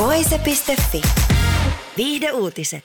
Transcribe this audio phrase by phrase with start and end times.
[0.00, 1.02] Voise.fi.
[1.96, 2.84] Viihde uutiset.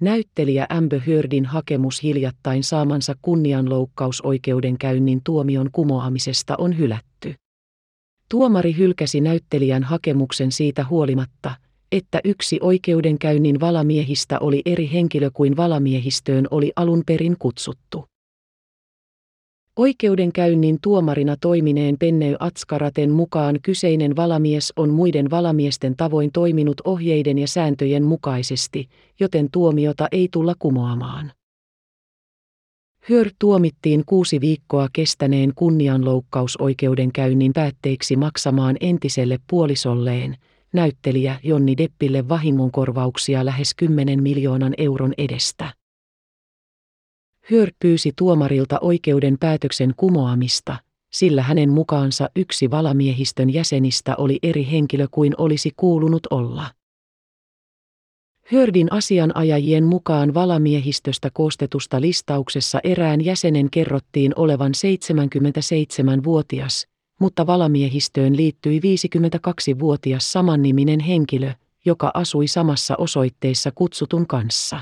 [0.00, 7.34] Näyttelijä Amber Heardin hakemus hiljattain saamansa kunnianloukkausoikeudenkäynnin tuomion kumoamisesta on hylätty.
[8.28, 11.54] Tuomari hylkäsi näyttelijän hakemuksen siitä huolimatta,
[11.92, 18.04] että yksi oikeudenkäynnin valamiehistä oli eri henkilö kuin valamiehistöön oli alun perin kutsuttu.
[19.76, 27.48] Oikeudenkäynnin tuomarina toimineen Penney Atskaraten mukaan kyseinen valamies on muiden valamiesten tavoin toiminut ohjeiden ja
[27.48, 28.88] sääntöjen mukaisesti,
[29.20, 31.32] joten tuomiota ei tulla kumoamaan.
[33.00, 40.36] Hör tuomittiin kuusi viikkoa kestäneen kunnianloukkausoikeudenkäynnin päätteeksi maksamaan entiselle puolisolleen,
[40.72, 45.83] näyttelijä Jonni Deppille vahingonkorvauksia lähes 10 miljoonan euron edestä.
[47.50, 50.76] Hör pyysi tuomarilta oikeuden päätöksen kumoamista,
[51.12, 56.66] sillä hänen mukaansa yksi valamiehistön jäsenistä oli eri henkilö kuin olisi kuulunut olla.
[58.52, 66.86] Hördin asianajajien mukaan valamiehistöstä koostetusta listauksessa erään jäsenen kerrottiin olevan 77-vuotias,
[67.20, 71.52] mutta valamiehistöön liittyi 52-vuotias samanniminen henkilö,
[71.84, 74.80] joka asui samassa osoitteessa kutsutun kanssa.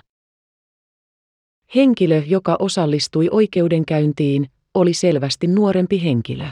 [1.75, 6.47] Henkilö, joka osallistui oikeudenkäyntiin, oli selvästi nuorempi henkilö.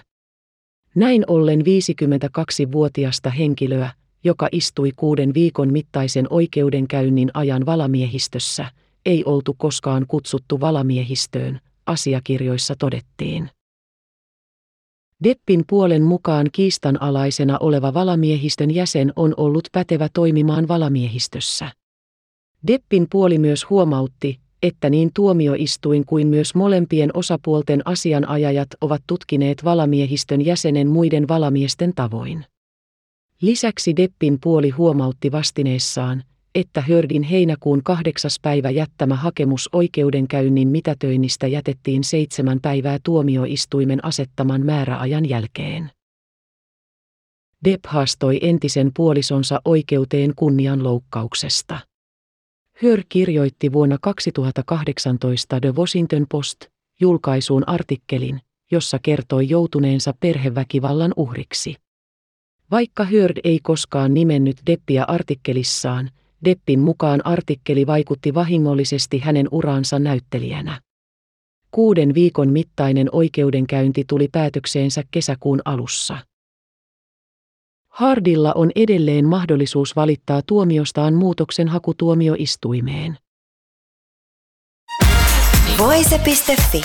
[0.94, 3.90] Näin ollen 52-vuotiasta henkilöä,
[4.24, 8.66] joka istui kuuden viikon mittaisen oikeudenkäynnin ajan valamiehistössä,
[9.06, 13.50] ei oltu koskaan kutsuttu valamiehistöön, asiakirjoissa todettiin.
[15.24, 21.72] Deppin puolen mukaan kiistanalaisena oleva valamiehistön jäsen on ollut pätevä toimimaan valamiehistössä.
[22.66, 30.44] Deppin puoli myös huomautti, että niin tuomioistuin kuin myös molempien osapuolten asianajajat ovat tutkineet valamiehistön
[30.44, 32.44] jäsenen muiden valamiesten tavoin.
[33.40, 36.22] Lisäksi Deppin puoli huomautti vastineessaan,
[36.54, 45.28] että Hördin heinäkuun kahdeksas päivä jättämä hakemus oikeudenkäynnin mitätöinnistä jätettiin seitsemän päivää tuomioistuimen asettaman määräajan
[45.28, 45.90] jälkeen.
[47.64, 51.89] Depp haastoi entisen puolisonsa oikeuteen kunnianloukkauksesta.
[52.82, 56.56] Hör kirjoitti vuonna 2018 The Washington Post
[57.00, 61.74] julkaisuun artikkelin, jossa kertoi joutuneensa perheväkivallan uhriksi.
[62.70, 66.10] Vaikka Hörd ei koskaan nimennyt Deppiä artikkelissaan,
[66.44, 70.80] Deppin mukaan artikkeli vaikutti vahingollisesti hänen uraansa näyttelijänä.
[71.70, 76.18] Kuuden viikon mittainen oikeudenkäynti tuli päätökseensä kesäkuun alussa.
[78.00, 83.18] Hardilla on edelleen mahdollisuus valittaa tuomiostaan muutoksen hakutuomioistuimeen.
[85.78, 86.82] Voise.fi.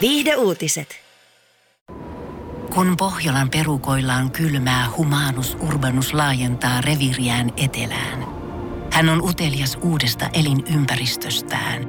[0.00, 0.88] Viihde uutiset.
[2.74, 8.26] Kun Pohjolan perukoillaan kylmää, humanus urbanus laajentaa reviriään etelään.
[8.92, 11.88] Hän on utelias uudesta elinympäristöstään.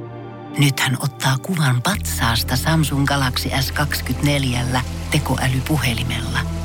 [0.58, 4.80] Nyt hän ottaa kuvan patsaasta Samsung Galaxy S24
[5.12, 6.65] tekoälypuhelimella.